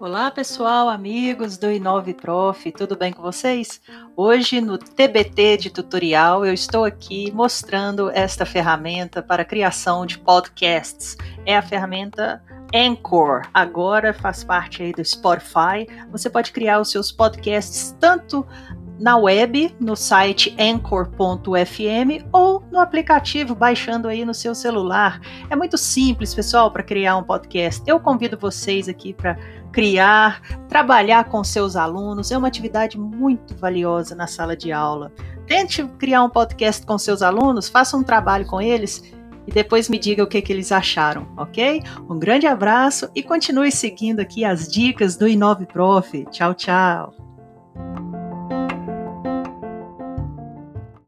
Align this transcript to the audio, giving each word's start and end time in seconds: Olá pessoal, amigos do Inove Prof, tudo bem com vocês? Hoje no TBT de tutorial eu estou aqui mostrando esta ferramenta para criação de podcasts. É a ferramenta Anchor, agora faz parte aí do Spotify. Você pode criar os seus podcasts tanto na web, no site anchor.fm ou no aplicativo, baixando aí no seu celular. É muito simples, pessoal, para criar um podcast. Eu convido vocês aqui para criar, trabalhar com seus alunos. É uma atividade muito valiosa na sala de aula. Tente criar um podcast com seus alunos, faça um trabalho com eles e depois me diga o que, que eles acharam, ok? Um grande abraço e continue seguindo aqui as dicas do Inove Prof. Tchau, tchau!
Olá 0.00 0.30
pessoal, 0.30 0.88
amigos 0.88 1.58
do 1.58 1.70
Inove 1.70 2.14
Prof, 2.14 2.72
tudo 2.72 2.96
bem 2.96 3.12
com 3.12 3.20
vocês? 3.20 3.82
Hoje 4.16 4.58
no 4.58 4.78
TBT 4.78 5.58
de 5.58 5.68
tutorial 5.68 6.46
eu 6.46 6.54
estou 6.54 6.86
aqui 6.86 7.30
mostrando 7.32 8.08
esta 8.08 8.46
ferramenta 8.46 9.22
para 9.22 9.44
criação 9.44 10.06
de 10.06 10.16
podcasts. 10.16 11.18
É 11.44 11.54
a 11.54 11.60
ferramenta 11.60 12.42
Anchor, 12.74 13.42
agora 13.52 14.14
faz 14.14 14.42
parte 14.42 14.82
aí 14.82 14.92
do 14.92 15.04
Spotify. 15.04 15.86
Você 16.10 16.30
pode 16.30 16.50
criar 16.50 16.80
os 16.80 16.90
seus 16.90 17.12
podcasts 17.12 17.94
tanto 18.00 18.46
na 19.00 19.16
web, 19.16 19.74
no 19.80 19.96
site 19.96 20.54
anchor.fm 20.58 22.26
ou 22.32 22.62
no 22.70 22.78
aplicativo, 22.78 23.54
baixando 23.54 24.06
aí 24.08 24.24
no 24.24 24.34
seu 24.34 24.54
celular. 24.54 25.20
É 25.48 25.56
muito 25.56 25.78
simples, 25.78 26.34
pessoal, 26.34 26.70
para 26.70 26.82
criar 26.82 27.16
um 27.16 27.22
podcast. 27.22 27.82
Eu 27.86 27.98
convido 27.98 28.38
vocês 28.38 28.88
aqui 28.88 29.14
para 29.14 29.38
criar, 29.72 30.42
trabalhar 30.68 31.24
com 31.24 31.42
seus 31.42 31.76
alunos. 31.76 32.30
É 32.30 32.36
uma 32.36 32.48
atividade 32.48 32.98
muito 32.98 33.56
valiosa 33.56 34.14
na 34.14 34.26
sala 34.26 34.56
de 34.56 34.70
aula. 34.70 35.10
Tente 35.46 35.82
criar 35.98 36.22
um 36.22 36.30
podcast 36.30 36.84
com 36.84 36.98
seus 36.98 37.22
alunos, 37.22 37.68
faça 37.68 37.96
um 37.96 38.02
trabalho 38.02 38.46
com 38.46 38.60
eles 38.60 39.02
e 39.46 39.50
depois 39.50 39.88
me 39.88 39.98
diga 39.98 40.22
o 40.22 40.26
que, 40.26 40.40
que 40.42 40.52
eles 40.52 40.70
acharam, 40.70 41.26
ok? 41.36 41.82
Um 42.08 42.18
grande 42.18 42.46
abraço 42.46 43.10
e 43.14 43.22
continue 43.22 43.72
seguindo 43.72 44.20
aqui 44.20 44.44
as 44.44 44.68
dicas 44.68 45.16
do 45.16 45.26
Inove 45.26 45.66
Prof. 45.66 46.24
Tchau, 46.30 46.54
tchau! 46.54 47.29